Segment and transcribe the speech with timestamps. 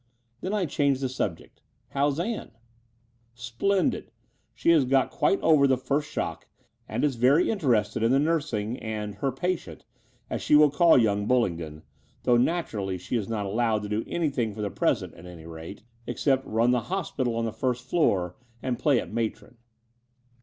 [0.39, 2.53] Then I changed the sub ject:" How's Ann?"
[3.51, 4.09] "Splendid.
[4.55, 6.47] She has quite got over the first shock,
[6.89, 9.85] and is very interested in the nursing and 'her patient,'
[10.27, 11.83] as she will call .young Bullingdon,
[12.23, 15.83] though, naturally, she is not allowed to do anything for the present at any rate,
[16.07, 18.99] except Between London and Clymplng 123 run the 'hospital' on the first floor and play
[18.99, 19.57] at matron."